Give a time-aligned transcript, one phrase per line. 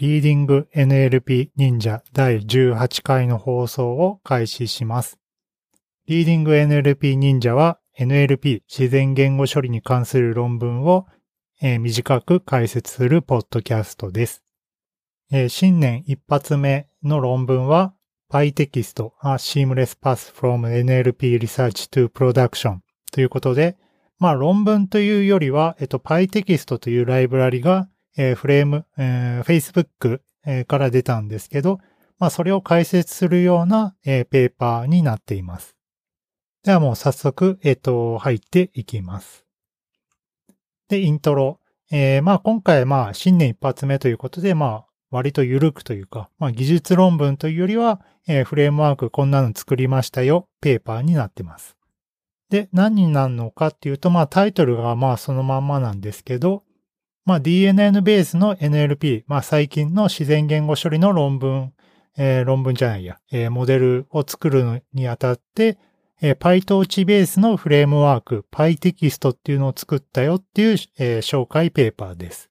[0.00, 5.18] リーディング NLP 忍者第18回の放送を開始します。
[6.06, 11.06] リーディング NLP 忍者は NLP 自然言語処理に関する論文を、
[11.60, 14.42] えー、短く解説するポッドキャストです。
[15.30, 17.92] えー、新年一発目の論文は
[18.32, 22.78] PyText A Seamless Path from NLP Research to Production
[23.12, 23.76] ということで、
[24.18, 27.90] まあ論文というよりは、えっと PyText というライブラリが
[28.20, 31.80] えー、フレーム、えー、Facebook、えー、から出たんですけど、
[32.18, 35.74] まあそれを解説するような、えー、ペーパーになっています。
[36.62, 39.46] ではもう早速、えっ、と、入っていきます。
[40.88, 41.60] で、イントロ。
[41.90, 51.74] えー、まあ今回まあ新年一発目ということで、まあ割と緩くというか、まあ技術論文というよりは、えー、フレームワークこんなの作りましたよ、ペーパーになってます。
[52.50, 56.64] で、何になるのかっていうと、まあタイトルがまあそのまんまなんですけど、
[57.24, 61.72] まあ、DNN ベースの NLP、まあ、最近の自然言語処理の論文、
[62.16, 65.78] えー、論文じゃないや、えー、モデルを作るのにあたって、
[66.22, 72.50] えー、PyTorch ベースのフレームワーク、PyText っていうのを作ったよっていう、えー、紹介ペーパーです。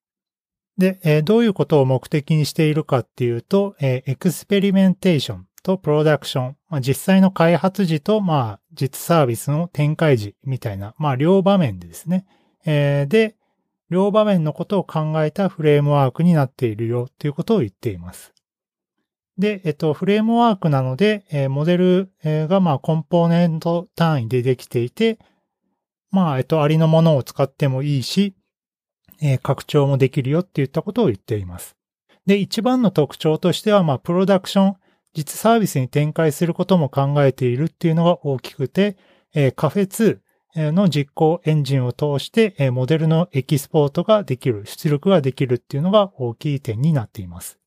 [0.78, 12.26] で、えー、どういうことを目的にしているかっていうと、えー、 experimentation と production、まあ、実際の開発時と、まあ、実サービスの展開時みたいな、まあ、両場面でですね。
[12.66, 13.36] えー、で、
[13.90, 18.34] 両場面のことを考えたフレームワークになっているよということを言っています。
[19.38, 25.18] で、えっと、フレームワークなので、えー、モデルがまあコンポーネント単位でできていて、
[26.12, 28.36] まあ、えっと、ありのものを使ってもいいし、
[29.22, 31.76] えー、拡張もできるよっていったことを言っています。
[32.26, 34.76] で、一番の特徴としては、まあ、プロダクション、
[35.14, 38.98] 実サービスに展開することも考えているっていうのが大きくて、
[39.34, 40.20] えー、カフェ2、
[40.72, 47.60] の実行エンジンを通して、モデルのエキスポートができる、出力ができるっていうのが大きい点になっています。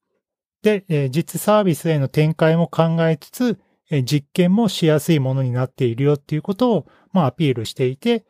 [0.63, 3.59] で、実サービスへの展開も考えつつ、
[4.05, 8.25] 実験もしやすいものになっているよっていうことを、まあ、アピールしていて、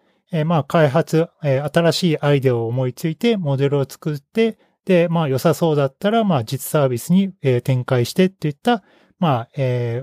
[0.46, 7.32] まあ、開発、新しいアイデアを思いついて、モデルを作って、で、まあ、良さそうだったら、まあ、実サービスに
[7.62, 8.82] 展開してっていった、
[9.18, 9.48] まあ、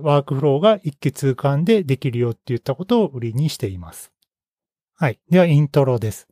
[0.01, 4.13] ワークフローが一気通貫でできるよっていったことを売りにしています。
[5.01, 5.19] はい。
[5.29, 6.27] では、イントロです。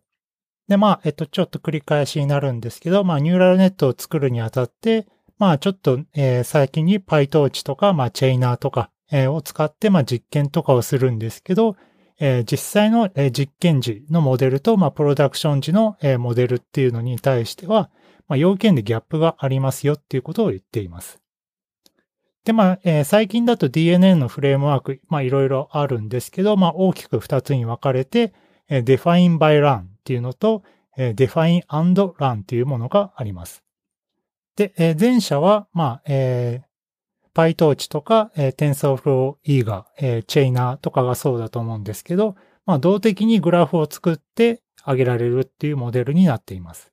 [0.67, 5.07] で、まあ、えっと、ちょっと繰り返しになるんですけど、まあ、ニューラルネットを作るにあたって、
[5.37, 11.77] まあ、ちょっと、えー、最近に PyTorch とか、まあ、チェイナーとか、えー、を使って、まあ、実験とかをするんですけど、
[12.19, 17.89] えー、実際の、えー、実験時のモデルと、まあ、プロダクション時の、えー、モデルっていうのに対しては、
[18.27, 21.21] まあ、要件でギャップがありますよっていうことを言っています。
[22.43, 28.33] で、まあ、えー、最近だと DNN のフレームワーク、まあ、いろいろあるんですけど、まあ、大きく二つに分かれて、
[28.69, 30.63] define by run っていうのと
[30.97, 33.63] define and run っていうものがあります。
[34.55, 42.35] で、前者は、まあ、えー、PyTorch とか、えー、TensorFlow Eager、えー、Chainer とかがそうだと思うんですけど、
[42.65, 46.91] まあ、動的にグラフを作ってあげられるっていうモデルになっています。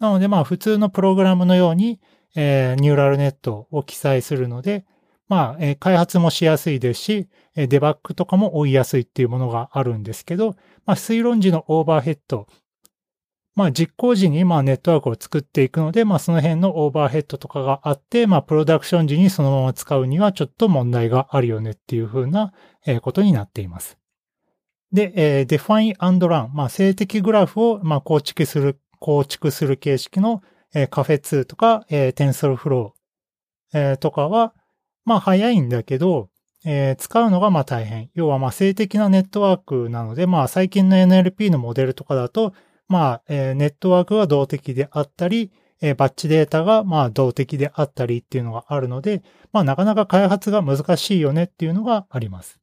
[0.00, 2.00] なので、まあ、普通のプログラムのように、
[2.34, 4.84] えー、ニューラルネットを記載するので、
[5.28, 12.46] まあ、えー、開発もしやすいですし、えデバッグとかも追いやすいっていうものがあるんですけど、まあ、推論時のオーバーヘッド、
[13.56, 22.52] まあ、実行時にまあネットワークを作っていくので、まあ、その辺のオーバーヘッドとかがあって、まあ、プロダクション時にそのまま使うにはちょっと問題があるよねっていうふうな
[23.00, 23.98] ことになっています。
[24.92, 30.42] で、えー、define and run、まあ、静的グラフをまあ構築する、構築する形式の、
[30.74, 32.90] えー、カフェ2とか、えー、TensorFlow、
[33.72, 34.54] えー、とかは、
[35.06, 36.28] まあ早いんだけど、
[36.66, 38.10] えー、使うのがまあ大変。
[38.14, 42.52] 要はまあ静的なネットワークなので、まあ最近の NLP のモデルとかだと、
[42.88, 45.50] まあ、えー、ネットワークが動的であったり、
[45.80, 49.22] えー、バッチデータがまあ動的であったりっていうのがあるので、
[49.52, 52.58] まあなかなか開発が難しいよねっていうのがあります。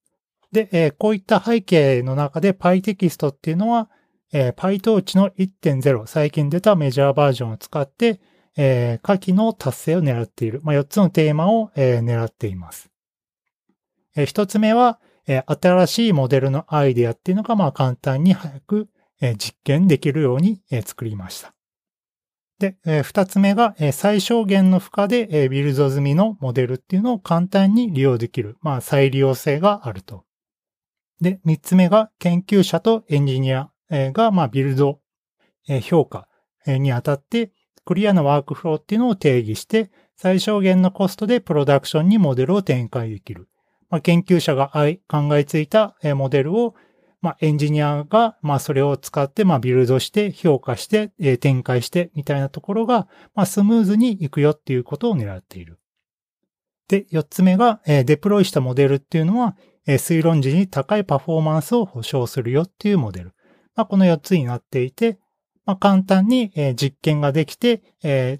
[0.52, 3.90] で、えー、こういった背景の中で PyText っていうのは、
[4.34, 8.20] えー、PyTorch の1.0、最近出たメジャーバージョンを使って、
[8.56, 10.62] えー、下記の達成を狙っている。
[10.64, 12.90] まあ、4つのテーマを、えー、狙っています。
[14.16, 18.90] えー、1つ目は、えー、新しいモデルのアイデアっていうのが、まあ、簡単に早く、
[19.22, 21.54] えー、実験できるように、えー、作りました。
[22.60, 28.58] で、えー、2つ目が、えー、最小限の負荷で、えー、ビルド済みのモデルっていうのを簡単に利用できる。
[28.62, 30.26] まあ、再利用性があると。
[31.22, 35.00] で、3つ目が、研究者とエンジニアが、まあ、ビルド、
[35.82, 36.28] 評価
[36.66, 37.52] にあたって、
[37.86, 43.50] クリアなワークフローっていうのを定義して、最小限のコストでプロダクションにモデルを展開できる。
[43.90, 44.72] まあ、研究者が
[45.08, 46.76] 考えついたモデルを、
[47.22, 55.80] まあ、エンジニアが、まあ、それを使って、まあ、ビルドして、評価して、えー、展開して、みたいなところが、まあ、スムーズにいくよっていうことを狙っている。
[56.90, 59.56] で、四つ目が、えー、デプロイしたモデルっていうのは、
[59.88, 63.34] えー、推論時に高いパフォーマンスを保証するよっていうモデル。
[63.76, 65.18] まあ、この四つになっていて、
[65.66, 67.82] まあ、簡単に、実験ができて、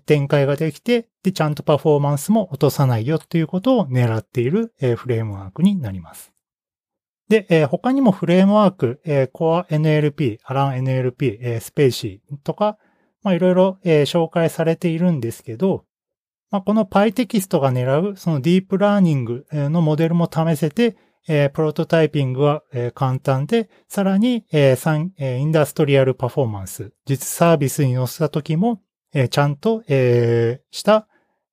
[0.06, 6.34] 展開ができて、で、ちゃんとパフォーマンスも落とさないよっていうことを狙っている、フレームワークになります。
[7.30, 12.78] で、他にもフレームワーク、えー、Core NLP、 AllenNLP、えー、 spaCy とか、
[13.24, 15.86] まあ、いろいろ、紹介されているんですけど、
[16.52, 20.98] まあ、この PyText が狙う、そのディープラーニングのモデルも試せて、
[21.28, 28.82] えー、プロトタイピングは、えー、簡単で、さらに、えー、インダストリアルパフォーマンス、実サービスに乗せた時も、
[29.14, 31.08] えー、ちゃんと、えー、した、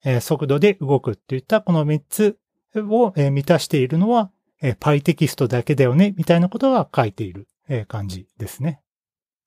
[0.05, 2.39] えー、速度で動くっていったこの3つ
[2.77, 4.31] を、えー、満たしているのは、
[4.63, 8.81] えー、パイテキストだけだよね、みたいなことが書いている、えー、感じですね。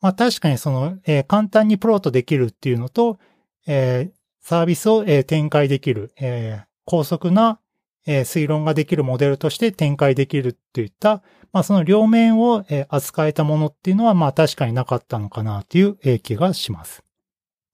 [0.02, 3.20] まあ確かにその、えー、簡単にプロートできるっていうのと、
[3.66, 4.12] えー、
[4.42, 7.60] サービスを、えー、展開できる、えー、高速な、
[8.06, 11.22] えー、推論ができるモデルとして展開できるっていった、
[11.52, 17.04] まあその両面を、えー、扱えたものっていうのは、まあ確かになかったのかなという、えー、気がします。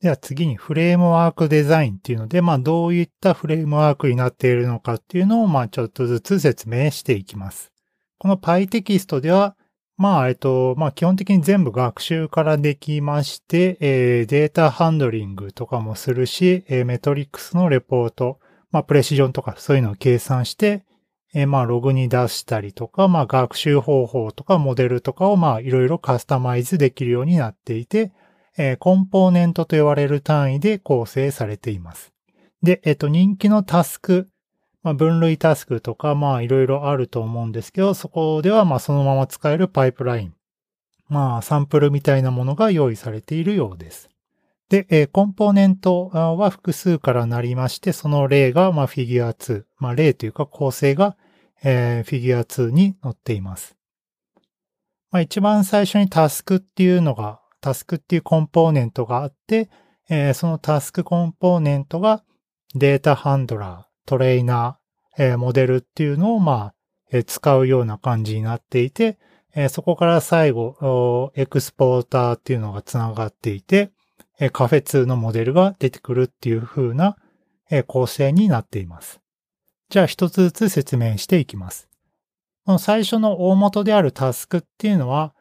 [0.02, 7.72] では次にフレームワークデザインっていうので、まあどういったフレームワークになっているのかっていうのを、まあちょっとずつ説明していきます。
[8.18, 9.56] この PyText では、
[9.98, 18.40] まあ、えっと、まあ基本的に全部学習からできまして、えー、データハンドリングとかもするし、えー、メトリックスのレポート、
[18.72, 20.86] まあプレシジョンとかそういうのを計算して、
[21.34, 28.12] えー、まあログに出したりとか、まあ学習方法とかモデルとかをまあいろいろカスタマイズできるようになっていて、
[28.58, 32.12] えー、コンポーネントと呼ばれる単位で構成されています。
[32.62, 34.28] で、えっ、と、人気のタスク、
[34.84, 40.34] まあ、分類タスクとか、まあ、いろいろあると思うんですけど、そこでは、まあ、そのまま使えるパイプライン。
[41.08, 44.09] まあ、サンプルみたいなものが用意されているようです。
[44.70, 49.64] で、えー、コンポーネントは複数からなりまして、その例が、まあ、フィギュア2。
[49.78, 51.18] まあ、例というか構成が、
[51.64, 53.76] えー、フィギュア2に載っています。
[55.12, 59.70] まあ、一番最初にタスクっていうのがタスクっていうコンポーネントがあって、
[60.08, 62.24] えー、そのタスクコンポーネントが
[62.76, 66.76] データハンドラー、トレーナー、えー、モデルっていうのを、まあ、
[67.12, 69.18] えー、使うような感じになっていて、
[69.56, 73.92] えー、そこから最後、エクスポーターっていうのが繋がっていて、
[74.40, 77.18] え、カフェ2のモデルが出てくるっていう風な、
[77.70, 79.20] え、構成になっています。
[79.90, 81.90] じゃあ一つずつ説明していきます。
[82.66, 85.34] この最初の大元であるタスクっていうのは、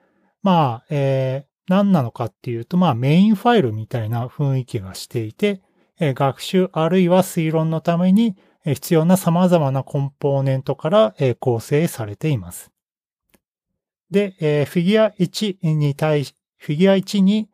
[0.43, 5.63] まあ、え何なのかっていうと、まあメインファイルみたいな雰囲気がしていて、
[6.01, 12.71] 学習あるいは推論のために必要な様々なコンポーネントから構成されています。
[14.11, 17.51] で、フィギュア1に対し、フィギュア1に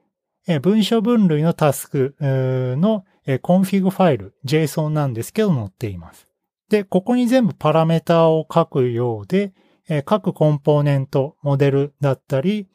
[0.62, 3.04] 文書分類のタスクの
[3.42, 6.28] コンフィグファイル、JSON なんですけど載っています。
[6.68, 9.52] で、ここに全部パラメータを書くようで、
[10.04, 12.68] 各コンポーネント、モデルだったり、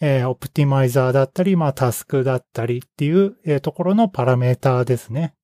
[0.00, 5.34] optimizer だったり、まあタスクだったりっていう、ところのパラメータですね。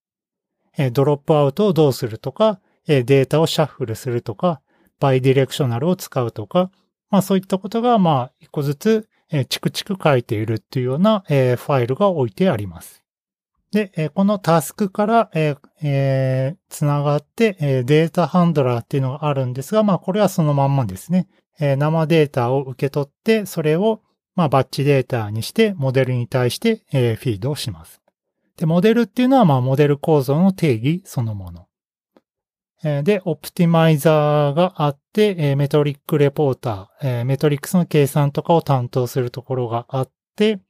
[0.93, 4.61] ドロップアウトをどうするとか、データをシャッフルするとか、
[5.01, 6.71] バイディレクショナルを使うとか、
[7.11, 13.03] まあそういったことが、まあ一個ずつ、え、チクチク書いているっていうような、え、ファイルが置いてあります。
[13.71, 21.29] で、え、このタスクから、ええー、つながって、え、データハンドラーっていうのがあるんですが、まあこれはそのまんまですね。
[21.61, 24.01] え、生データを受け取って、それを、
[24.35, 28.01] まあ、バッチデータにして、モデルに対して、え、フィードをします。
[28.57, 31.68] で、モデルっていうのは、まあ、モデル構造の定義そのもの。
[32.83, 40.61] で、オプティマイザーがあって、メトリックレポーター、メトリックスの計算とかを担当するところがあって、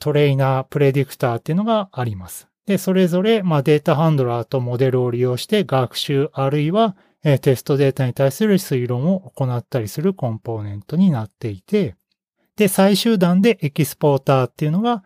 [0.00, 2.48] トレイナー、プレディクターっていうのがあります。
[2.66, 6.94] で、それぞれ、まあ、データハンドラーとモデルを利用して学習あるいは、
[7.40, 11.94] テストデータに対する推論を行ったりするコンポーネントになっていて、
[12.56, 15.02] で、最終段で exporter っていうのが、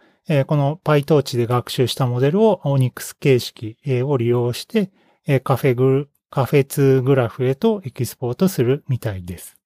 [0.46, 4.90] この PyTorch で学習したモデルを ONNX 形式、を利用して、
[5.44, 9.56] Caffe2グラフへと export するみたいです。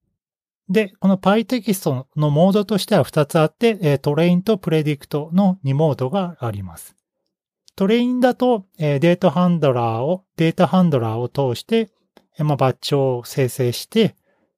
[0.68, 6.94] で、この PyText のモードとしては2つあって、 train と predict の2モードがあります。
[7.74, 11.90] train だと、 data handler を、 data handler を通して、
[12.38, 14.14] まあ、バッチを生成して、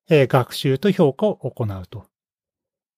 [0.08, 2.04] 学習と評価を行うと。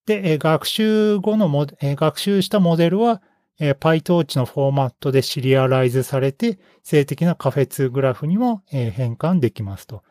[0.06, 1.48] で、学習後の、
[1.80, 3.22] 学習したモデルは、
[3.60, 10.02] え PyTorch のフォーマットでシリアライズされて、静的なカフェ2グラフにも変換できますと。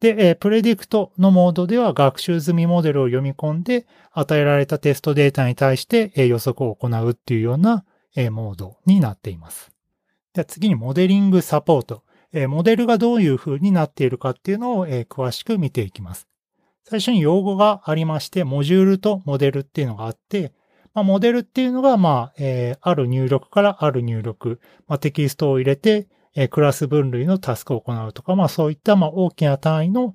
[0.00, 7.84] で、えー、プレディクトのモードでは学習済みモデルを読み込んで、与えられたテストデータに対して、えー、予測を行うっていうような、
[8.16, 9.70] えー、モードになっています。
[10.32, 12.02] では次にモデリングサポート。
[12.32, 16.28] えー、モデルがどういう風になっているかっていうのを、えー、詳しく見ていきます。
[16.84, 20.52] 最初に用語がありまして、モジュールとモデルっていうのがあって、
[20.94, 30.14] まあ、モデルっていうのが、まあ、えー、ある入力からある入力、まあ、テキストを入れて、えー、クラス分類のタスクを行うとか、まあ、そういった、まあ、大きな単位の、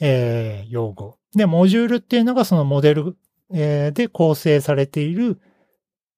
[0.00, 1.18] えー、用語。
[1.34, 3.16] で、モジュールっていうのがそのモデル、
[3.52, 5.40] えー、で構成されている、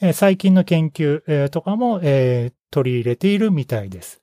[0.01, 4.18] えー、最近の研究、えー、とかも、えー、取り入れているみたいです。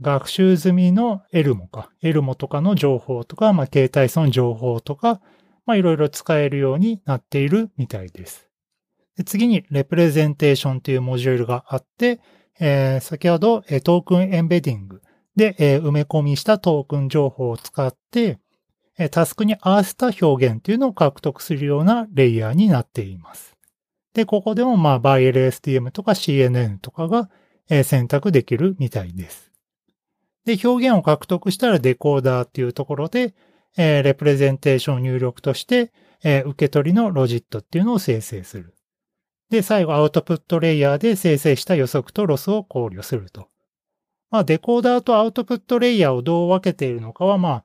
[0.00, 5.20] 学習済みのエルモか、エルモとかの情報とか、まあ、携帯素の情報とか、
[5.66, 8.48] まあ、いろいろ使えるようになっているみたいです。
[9.16, 12.20] で次に、レプレゼンテーションというモジュールがあって、
[12.58, 15.02] えー、先ほど、トークンエンベディング
[15.36, 18.38] で、えー、埋め込みしたトークン情報を使って、
[19.10, 23.56] タスクに合わせた表現というのを獲得するようなレイヤーになっています。
[24.12, 27.30] で、ここでも、まあ、 Bi LSTM とか CNN とかが、
[27.70, 29.49] え選択できるみたいです。
[30.44, 33.34] で、表現を獲得したらデコーダーっていうところで、
[33.76, 35.92] えー、 representation 入力として、
[36.22, 38.74] えー、受け取りの logit っていうのを生成する。
[39.50, 43.48] で、最後 output layer で生成した予測とロスを考慮すると。
[44.30, 47.64] まあ、デコーダーと output layer をどう分けているのかは、まあ、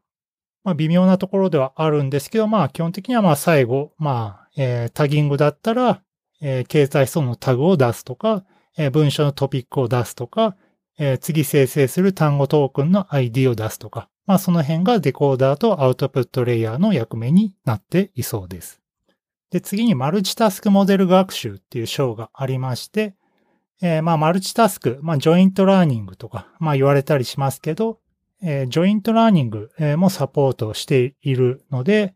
[0.63, 6.01] まあ、微妙なところではあるんですけど、まあ、基本的にはまあ、最後、まあ、えー、 tagging だったら、
[6.41, 8.43] えー、経済層のタグを出すとか、
[8.77, 10.55] えー、文章のトピックを出すとか、
[10.97, 18.81] えー、次生成する単語トークンの ID を出すとか、まあその辺がデコーダーと output layer の役目になっていそうです。
[19.51, 23.15] で、次にマルチタスクモデル学習っていう章がありまして、
[23.81, 27.99] えー、まあマルチタスク、まあ joint learning とか、まあ言われたりしますけど、
[28.41, 32.13] えー、 joint learning もサポートしているので、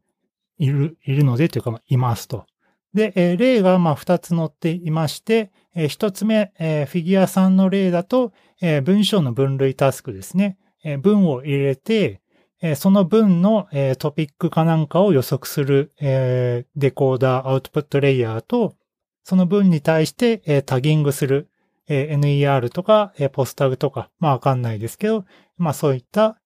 [0.57, 2.45] いる、いるのでというか、いますと。
[2.93, 10.57] で、え、例がまあ2つ載っていまして、えー、1つ目、えー、フィギュア3の例だと、えー、文章の分類タスクですね。
[10.83, 12.21] えー、文を入れて、
[12.61, 18.75] えー、その文の、えー、トピックかなんかを予測する、えー、デコーダー、アウトプットレイヤーと、
[19.23, 21.49] その文に対して、えー、タギングする、
[21.87, 25.25] えー、NER とか、えー、ポスタグとか、まあわかんないですけど、
[25.57, 26.39] まあそういった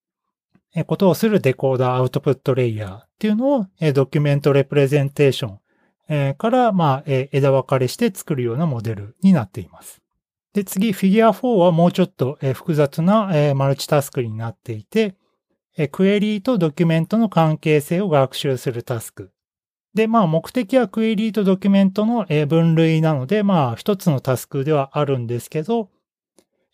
[0.85, 5.59] ことをするデコーダー、アウトプットレイヤーっていうのを、えー、ドキュメントレプレゼンテーション、
[6.13, 10.01] え、から、まあ、え、枝分かれして作るようなモデルになっています。
[10.53, 15.15] で、次、フィギュア4はもうちょっと、え、複雑な、え、マルチタスクになっていて、
[15.75, 19.31] え、クエリーとドキュメントの関係性を学習するタスク。
[19.95, 25.89] で、まあ、目的はクエリーとドキュメントの、え、分類なので、まあ、一つのタスクではあるんですけど、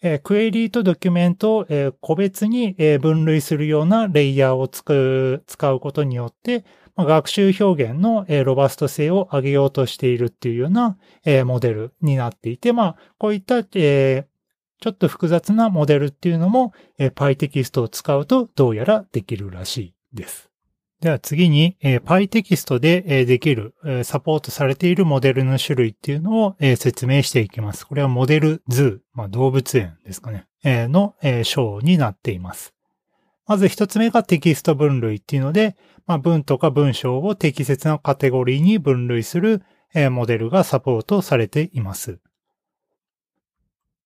[0.01, 6.63] え、クエリーとドキュメントを、え、個別に、え、分類するようなレイヤーを使うことによって、
[7.00, 14.27] ま学習表現のえロバスト性を上げようとしているっていうようなえモデルになっていて、まあ、こういったえ
[14.82, 20.50] ちょっと複雑なモデルっていうのも PyText を使うとどうやらできるらしいです。
[21.00, 27.88] では次に PyText でえできるえサポートされているモデルの種類っていうのをえ説明していきます。
[27.88, 32.74] これはモデル図、まあ、動物園ですかねえ、のえ章になっています。
[33.50, 35.75] まず一つ目がテキスト分類っていうので、
[36.06, 39.63] まあ、文とか文章を適切なカテゴリーに分類する、
[40.12, 42.20] モデルがサポートされています。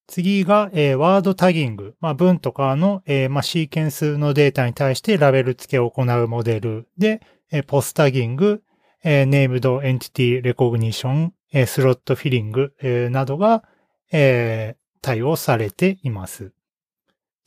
[0.07, 1.95] 次が、えー、ワードタギング。
[1.99, 7.21] まあ、文とかの、えー、まあ、シーケンスのデータに対してラベル付けを行うモデルで、
[7.51, 8.63] えー、ポスタギング、
[9.03, 13.65] えー、ネームドエンティティレコグニション、えー、スロットフィリング、えー、などが、
[14.09, 16.53] えー、対応されています。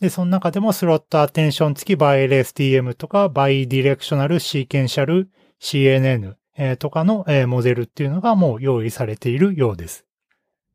[0.00, 6.34] で、その中でもスロットアテンション付きバイ LSTM とかバイディレクショナルシーケンシャル CNN
[6.76, 10.04] とかのモデルっていうのがもう用意されているようです。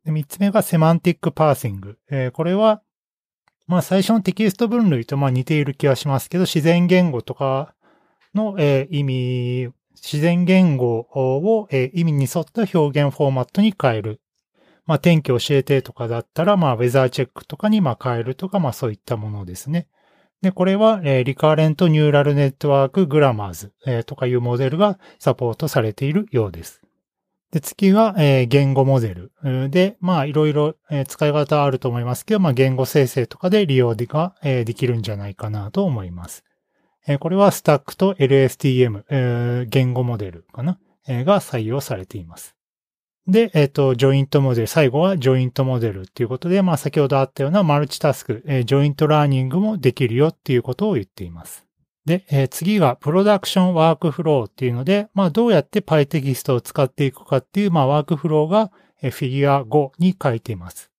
[0.05, 1.99] 三つ目が semantic parsing。
[2.33, 2.81] これは、
[3.67, 7.75] まあ最初のテキスト分類とまあ似ている気はしますけど、自然言語とか
[8.33, 8.55] の
[8.89, 14.20] 意味、自然言語を意味に沿った表現フォーマットに変える。
[14.91, 19.87] まあ、天気教えてとかだったら、まあ、ウェザーチェックとかにま変えるとか、まあ、そういったものですね。
[20.41, 26.81] で、これは、えー、リカーレントニューラルネットワークグラマーズ、えー、とかいうモデルがサポートされているようです。
[27.51, 29.31] で、次は、えー、言語モデル。
[29.69, 36.43] で、まあ、いろいろ、え、使い方あると思いますけど、まあ、言語生成とかで利用が、え、できるんじゃないかなと思います。
[37.07, 42.57] え、これはスタックと LSTM、え、言語モデルかな、え、が採用されています。
[43.27, 51.65] で、えっ、ー、と、 joint model、最後は joint model っていうことで、まあ先ほどあったようなマルチタスク、えー、 joint learning もできるよっていうことを言っています。
[52.05, 60.91] で、えー、次が production workflow っていうので、まあどうやって PyText を使っていくかっていう、まあワークフローが、えー、フィギュア5に書いています。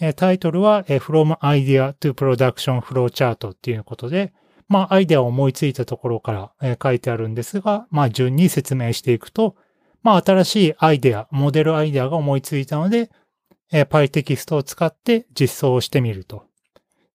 [0.00, 4.32] えー、タイトルは、えー、From Idea to Production Flow Chart っていうことで、
[4.68, 9.56] まあアイデアを思いついたところから、えー、書いてあるんですが、まあ順に説明していくと、
[10.02, 13.10] まあ、新しいアイデア、モデルアイデアが思いついたので、
[13.72, 16.44] えー、PyText を使って実装をしてみると。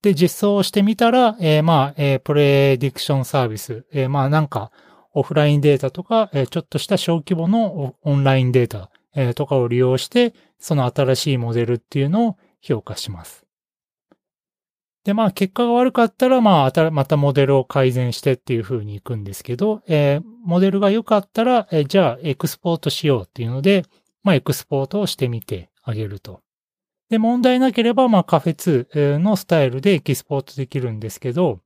[0.02, 4.72] で、実装をしてみたら、えー、まあ、えー、プレディクションサービス、えー、まあ、なんか、
[5.14, 13.47] オフラインデータとか、えー、ちょっとした小規模のオンラインデータ、えー、とかを利用して、その新しいモデルっていうのを評価します。
[15.08, 23.86] で、まあ、結果が悪かったら、まあ、またモデルを改善してっていう風に行くんですけど、えー、モデルが良かったら、えー、じゃあ、エクスポートしようっていうので、
[24.24, 26.42] まあ、エクスポートをしてみてあげると。
[27.10, 31.62] で、問題なければ、まあ、カフェ2のスタイルでエキスポートできるんですけど、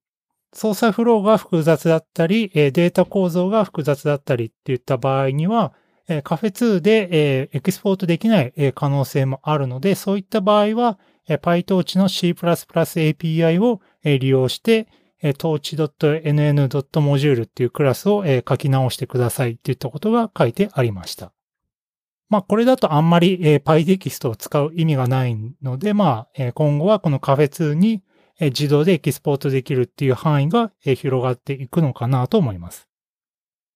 [0.54, 5.74] 操作フローが複雑だったり、データ構造が複雑だったりっていった場合には、
[6.24, 14.88] カフェ2でエキスポートできない可能性もあるので、そういった場合は、PyTorch の C++ API を利用して、
[15.22, 16.24] torch.nn.module
[17.44, 21.32] っていうクラスを書き直してくださいっていったことが書いてありました。
[22.30, 28.02] まあ、これだとあんまり PyText を使う意味がないので、まあ、今後はこのカフェ2に
[28.40, 32.88] 自動でエキスポートできるっていう範囲が広がっていくのかなと思います。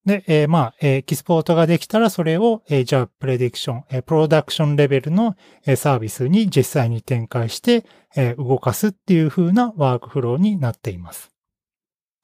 [0.05, 11.31] で、えー、まあ、えー、エキスポートができたらそれを、えー、じゃあ、プレディクション、えー、プロダクションレベルの、えー、サービスに実際に展開して、えー、動かすっていう風なワークフローになっています。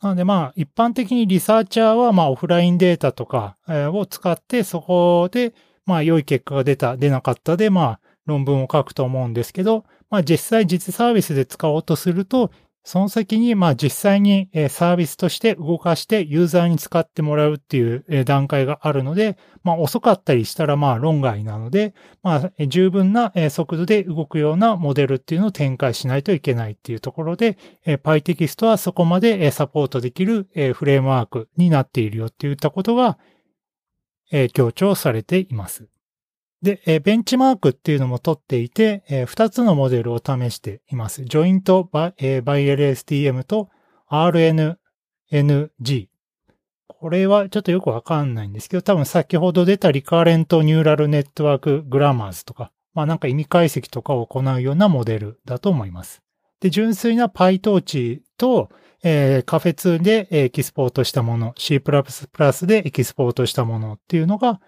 [0.02, 5.54] なのでまあ、一般的にリサーチャーはまあ、オフラインデータとか、えー、を使って、そこで、
[5.86, 12.52] まあ、良い結果が出た、出なかったで、まあ、論文を書くと思うんですけど、まあ、実際実サービスで使おうとすると、
[12.84, 33.20] その先に、まあ実際にサービスとして動かしてユーザーに使ってもらうっていう段階があるので、まあ遅かったりしたらまあ論外なので、まあ十分な速度で動くようなモデルっていうのを展開しないといけないっていうところで、PyText はそこまでサポートできるフレームワークになっているよっていったことが
[34.54, 35.88] 強調されています。
[36.62, 41.24] で、ベンチマークっていうのも取っていて、え2つのモデルを試しています。
[41.26, 43.70] ジョイントバ,、えバイ LSTM と
[44.10, 44.78] RNNG。
[46.88, 56.22] これはちょっとよくわかんないんですけど、多分先ほど出たリカーレントニューラルネットワークグラマーズとか、まあなんか意味解析とかを行うようなモデルだと思います。
[56.60, 58.70] で、純粋な PyTorch と、
[59.04, 61.82] えー、カフェ2でエキスポートしたもの、C++
[62.68, 64.62] でエキスポートしたものっていうのが、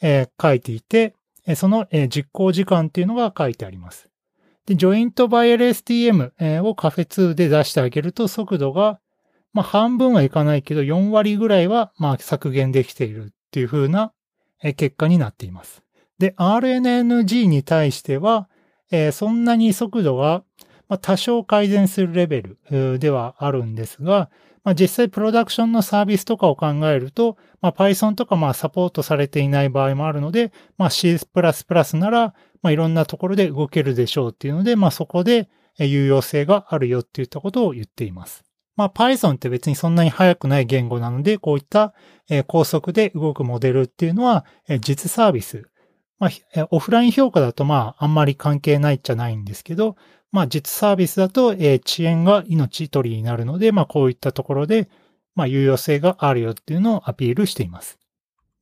[0.00, 1.16] えー、書いていて、
[1.56, 4.08] その実行時間っていうのが書いてあります。
[4.66, 9.00] で、ジョイントバイ LSTM をカフェ2で出してあげると速度が、
[9.52, 14.12] まあ半分はいかないけど4割ぐらいはまあ削減できているっていう風な
[14.76, 15.82] 結果になっています。
[16.18, 18.48] で、RNNG に対しては、
[19.12, 20.44] そんなに速度が
[21.00, 24.30] 多少改善するレベルではあるんですが、
[24.62, 31.16] まあ、実際プロダクションのサービスとかを考えると、まあ、Python とかまあサポートされていない場合もあるので、まあ、C++
[31.94, 38.44] なら、まあ、いろんなところで動けるでしょうっていうので、まあ、そこで有用性があるよっていったことを言っています。
[38.76, 41.94] まあ、Python って別にそんなに速くない言語なので、こういった
[42.46, 44.44] 高速で動くモデルっていうのは
[44.80, 45.69] 実サービス。
[46.20, 49.96] まあ、オフライン評価だとまあ、あんまり関係ないっちゃないんですけど、
[50.30, 54.88] まあ実サービスだと、えー、遅延が命取りになるので、まあこういったところで、
[55.34, 57.98] まあ有用性があるよっていうのをアピールしています。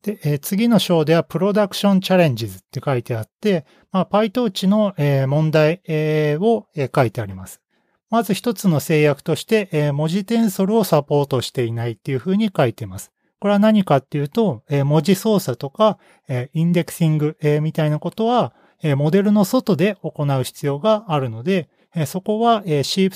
[0.01, 7.61] で、えー次の章では Production Challenges って書いてあって、まあ、PyTorch の、えー問題、えーを、えー書いてあります。
[8.09, 13.11] まず一つの制約として、えー文字テンソルをサポートしていないっていうふうに書いています。
[13.39, 15.97] これは何かっていうと、えー文字操作とか、
[16.27, 23.09] えーインデクシング、えーみたいなことは、えーモデルの外で行う必要があるので、えーそこは、えー C++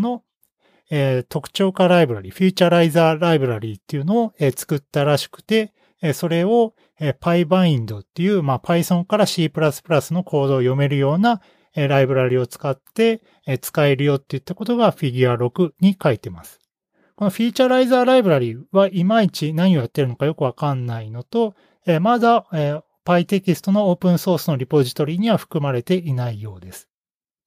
[0.00, 0.22] の、
[0.90, 5.72] えー特徴化ライブラリ、フューチャライザーライブラリっていうのを、えー作ったらしくて、
[6.02, 11.40] えーそれを、えー PyBind っていう、まあ、Python から C++ のコードを読めるような、
[11.76, 16.58] えライブラリを使って、え使えるよっていったことが Figure 6に書いてます。
[17.18, 26.88] このフィーチャライザーライブラリはいまいち何をやってるのかよくわかんないのと、えまだ、えー PyText のオープンソースのリポジトリには含まれていないようです。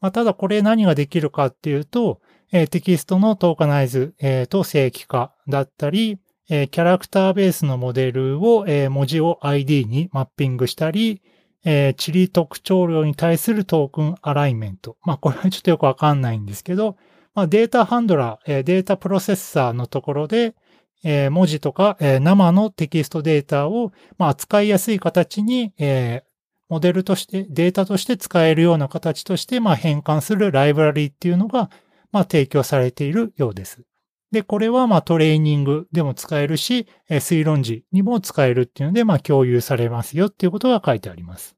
[0.02, 2.20] まあ、ただこれ何ができるかっていうと、
[2.52, 11.22] えテキストのトーカナイズ、えーと正規化だったり、えキャラクターベースのモデルを、え文字を ID にマッピングしたり、
[11.64, 14.98] え地理特徴量に対する token alignment。
[15.04, 16.98] まあ、これはちょっとよくわかんないんですけど、
[17.34, 20.56] まあ、 data handler、data processor のところで、
[21.04, 26.32] えー文字とか、えー生のテキストデータを、まあ、扱いやすい形に、えー
[26.70, 31.70] モデルとして、データとして使えるような形として、まあ、変換するライブラリっていうのが、
[32.14, 33.84] まあ、提供されているようです。
[34.32, 41.58] で、これは、まあ、トレーニングでも使えるし、え推論時にも使えるっていうので、まあ、共有されますよっていうことが書いてあります。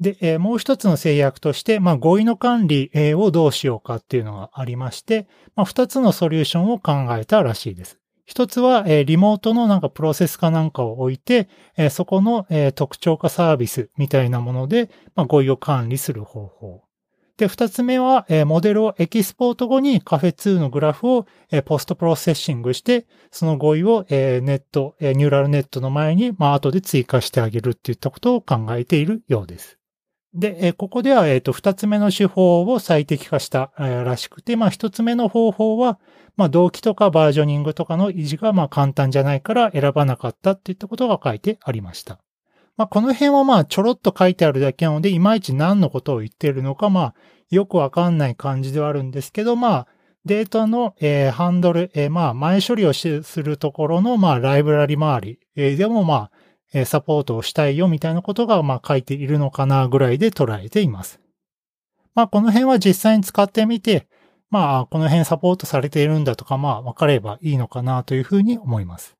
[0.00, 7.98] で、えーもう一つの制約として、まあ、合意の管理をどうしようかっていうのがありまして、まあ、二つのソリューションを考えたらしいです。
[8.26, 16.84] 一つは、えーリモートのなんかプロセスかなんかを置いて、えーそこの、えー特徴化サービスみたいなもので、まあ、語彙を管理する方法。
[17.36, 29.78] で、二つ目は、えーモデルをエキスポート後にカフェ2のグラフを、えーポストプロセッシングして、その語彙を、えーネット、えーニューラルネットの前に、まあ、後で追加してあげるっていったことを考えているようです。
[30.34, 36.00] で、ここでは、えっ、と、二つ目の手法を最適化した、らしくて、まあ、一つ目の方法は、
[36.36, 42.18] まあ、同期とかバージョニングとかの維持が、まあ、簡単じゃないから選ばなかったっていったことが書いてありました。
[42.76, 47.14] まあ、この辺はまあ、ちょろっと書いてあるだけなので、いまいち何のことを言っているのか、まあ、
[47.50, 49.86] よくわかんない感じではあるんですけど、まあ、
[50.24, 56.30] データの、えーハンドル、えーまあ、前処理をするところの、まあ、ライブラリ周り、えーでもまあ、
[56.74, 61.20] えサポートをしたいよみたいなことが、まあ、書いているのかなぐらいで捉えています。
[62.14, 64.08] まあ、この辺は実際に使ってみて、
[64.50, 69.16] まあ、この辺サポートされているんだとか、まあ、わかればいいのかなというふうに思います。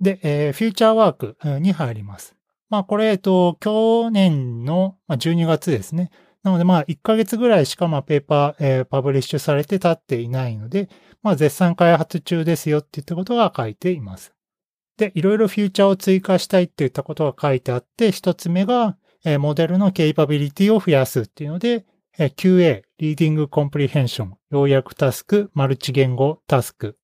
[0.00, 2.36] で、えーフューチャーワークに入ります。
[2.68, 6.10] まあ、これ、えっと、去年の12月ですね。
[6.42, 10.88] なので、まあ、1ヶ月ぐらいしか、まあ、ペーパー、えーパブリッシュされて経っていないので、
[11.22, 14.32] まあ、絶賛開発中ですよって言ったことが書いています。
[14.98, 21.86] で、いろいろフューチャーを追加したいって言ったことが書いてあって、一つ目が、えモデルのケイパビリティを増やすっていうので、
[22.18, 26.96] え QA、リーディングコンプリヘンション、要約タスク、マルチ言語タスク、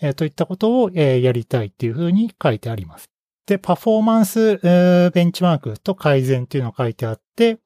[0.00, 3.08] えといったことを、えやりたいっていうふうに書いてあります。
[3.46, 7.58] で、パフォーマンス、ベンチマークと改善っていうのが書いてあって、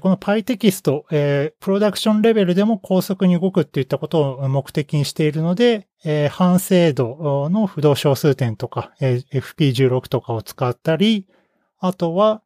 [0.00, 11.26] この PyText、えープロダクションレベルでも高速に動くっていったことを目的にしているので、えー反精度の不動小数点とか、FP16 とかを使ったり、
[11.78, 12.42] あとは、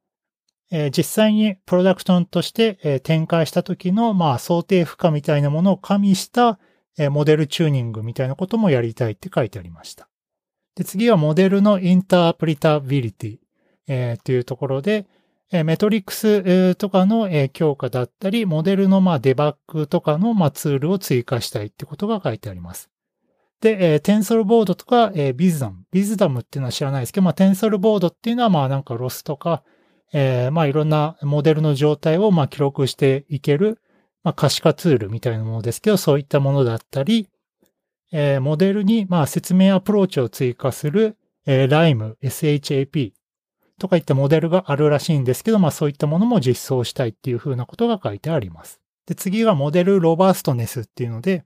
[0.96, 6.59] 実際にプロダクションとして、展開した時の、想定負荷みたいなものを加味した、
[7.11, 10.09] モデルチューニングみたいなこともやりたいって書いてありました。
[10.76, 13.38] で、次はモデルの interpretability、
[13.88, 15.07] えーっていうところで、
[15.53, 22.89] metrics とかの強化だったり、モデルのまあデバッグとかのまあツールを追加したいってことが書いてあります。
[23.61, 29.63] で、えー TensorBoard とか、えー Visdom。Visdom っていうのは知らないですけど、まあ、 TensorBoard っていうのは、まあ、なんかロスとか、
[30.13, 33.81] えーまあ、いろんなモデルの状態を、まあ、記録していける、
[34.23, 37.29] まあ、可視化ツールみたいなものですけど、そういったものだったり、
[38.13, 43.13] えーモデルに、まあ、説明アプローチを追加する、えー LIME、SHAP
[43.81, 48.81] とかいったモデルがあるらしいんですけど、まあ、そういったものも実装したいっていうふうなことが書いてあります。
[49.07, 51.45] で、次がモデルロバーストネスっていうので、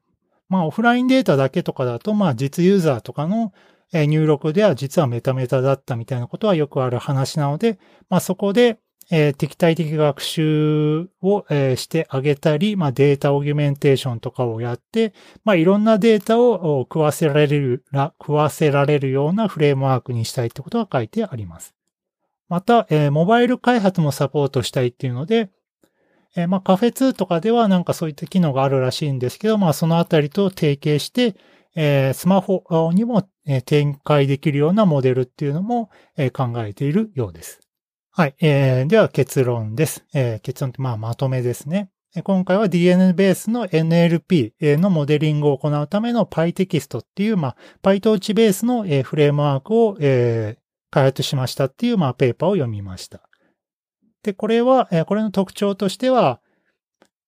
[0.48, 3.52] まあ、オフラインデータだけとかだと、まあ、実ユーザーとかの
[3.92, 7.78] 入力では実はメタメタだったみたいなことはよくある話なので、
[8.10, 8.78] まあ、そこで、
[9.10, 15.12] えー敵対的学習を、えーしてあげたり、まあ、データオギュメンテーションとかをやって、
[15.44, 21.74] まあ、いろんなデータを食わせられる、食わせられるようなフレームワークにしたいってことが書いてあります。
[22.48, 25.50] また、えーモバイル開発もサポートしたいっていうので、
[26.36, 31.36] えーまあ、カフェ2とかではなんかそういった機能があるらしいんですけど、まあ、そのあたりと提携して、
[31.76, 33.28] えー、スマホにも、
[33.66, 35.90] 展開できるようなモデルっていうのも、
[36.32, 37.60] 考えているようです。
[38.10, 38.34] はい。
[38.40, 40.04] えー、では結論です。
[40.14, 41.90] えー、結論ってまあまとめですね。
[42.22, 50.56] 今回は DN ベースの NLP のモデリングを行うための PyText っていう、まあ、PyTorch ベースのフレームワークを、え、
[50.94, 53.20] 開発しましたっていう、まあ、ペーパーを読みました。
[54.22, 56.40] で、これは、これの特徴としては、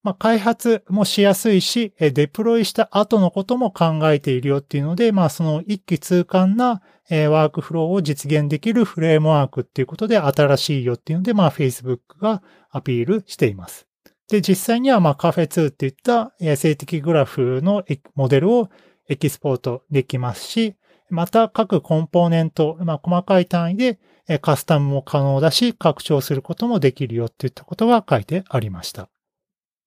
[0.05, 13.89] まあ、開発もしやすいし、デプロイした後のことも考えているよっていうので、まあ、その一気通貫なワークフローを実現できるフレームワークっていうことで新しいよっていうので、まあ、Facebook がアピールしています。
[14.31, 17.83] で、実際には、まあ、カフェ2っていった静的グラフの
[18.15, 18.69] モデルを
[19.09, 20.77] エキスポートできますし、
[21.11, 23.99] また各コンポーネント、まあ、細かい単位で
[24.41, 29.09] カスタムも可能だし、拡張することもできるよっていったことが書いてありました。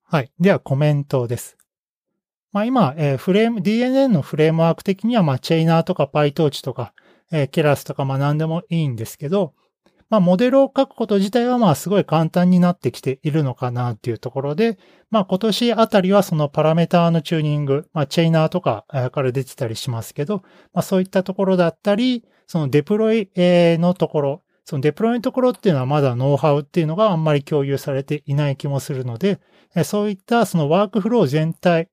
[0.04, 0.32] はい。
[0.40, 1.58] ではコメントです。
[2.52, 6.94] まあ今、え、フレーム、DNN のフレームワーク的には、まあチェイナーとか PyTorch とか、
[7.32, 9.54] えー、ケラスとかまあ何でもいいんですけど、
[10.10, 14.78] まあモデルを書くこと自体はまあすごい簡単になってきているのかなっていうところで、
[15.12, 20.38] まあ今年あたりはそのパラメーターのチューニング、まあチェイナーとかから出てたりしますけど、
[20.74, 29.40] まあそういったところだったり、そのデプロイのところ、そのデプロイのところっていうのはまだノウハウっていうのがあんまり共有されていない気もするので、
[29.84, 31.90] そういったそのワークフロー全体、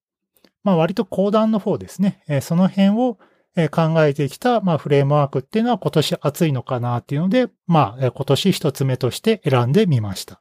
[0.62, 2.22] まあ割と高段の方ですね。
[2.42, 3.18] その辺を
[3.56, 10.40] え考えてきた、まあ、フレームワークっていうのは今年熱いのかなっていうので、まあ、今年一つ目として選んでみました。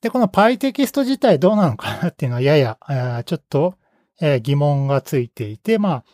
[0.00, 2.78] で、この Py テキスト自体どうなのかなっていうのはやや、
[3.26, 3.74] ちょっと
[4.42, 6.04] 疑問がついていて、まあ、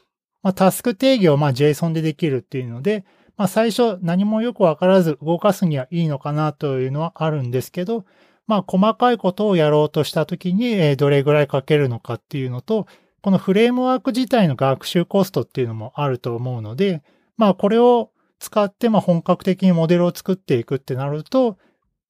[0.42, 3.04] まあ、タスク定義をまあ JSON でできるっていうので、
[3.36, 8.04] まあ最初何もよくわからず動かすにはいいのかなというのはあるんですけど、
[8.46, 12.86] まあ、細かいことをやろうとしたときに、どれぐらいかけるのかっていうのと、
[13.26, 17.02] このフレームワーク自体の学習コストっていうのもあると思うので、
[17.36, 21.58] まあ、これを使って、まあ、本格的にモデルを作っていくってなると、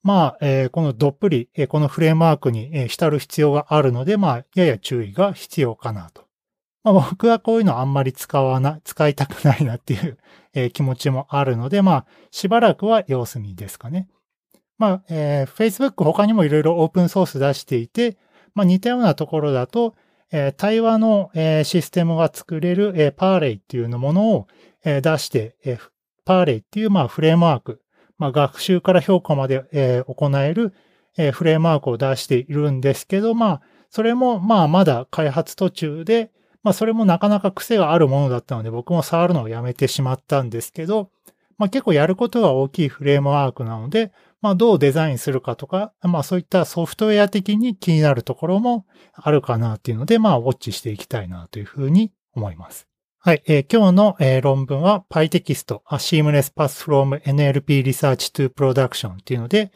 [0.03, 6.27] まあ、えー、このどっぷり、えー、このフレームワークに、えー、浸る必要があるので、まあ、やや注意が必要かなと。
[6.85, 10.19] まあ、僕はこういうのあんまり使わな、使いたくないなっていう、
[10.53, 14.07] えー、気持ちもあるので、まあ、しばらくは様子見ですかね。
[14.77, 18.19] まあ、えー、Facebook 他にもいろいろオープンソース出していて、
[18.55, 19.95] まあ似たようなところだと、
[20.37, 24.47] えー、対話の、えー、システムが作れる、えー、パーレイっていうのものを、
[24.85, 25.79] え、出して、え、
[26.27, 27.81] パーレイっていうまあフレームワーク、
[28.19, 30.75] まあ学習から評価まで、え、行える、
[31.17, 36.31] え、フレームワークを出しているんですけど、まあ、それもまあまだ開発途中で、
[36.63, 41.09] まあそれもなかなか癖があるものだったので僕も触るのをやめてしまったんですけど、
[41.57, 52.87] まあ結構やることが大きいフレームワークなので、まあ、どうデザインするかとか、まあ、そういったソフトウェア的に気になるところもあるかなっていうので、まあ、ウォッチしていきたいなというふうに思います。
[53.19, 59.73] はい、えー、今日の、えー、論文は PyText A Seamless Path from NLP Research to Production っていうので、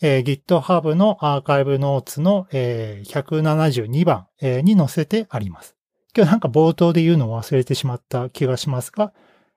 [0.00, 5.76] えー、GitHub のアーカイブノーツの、えー、172番、えー、に載せてあります。
[6.16, 9.12] 今日なんか冒頭で言うのを忘れてしまった気がしますが、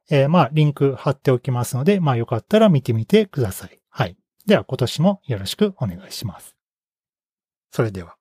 [0.10, 3.68] えー、まあ、リンク貼っておきますので、まあ、よかったら見てみてくださ。
[3.68, 3.80] い。
[4.48, 6.56] では今年もよろしくお願いします。
[7.72, 8.17] それでは。